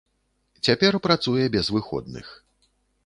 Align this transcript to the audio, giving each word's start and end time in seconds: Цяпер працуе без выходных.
Цяпер 0.67 0.93
працуе 1.07 1.45
без 1.57 1.69
выходных. 1.77 2.33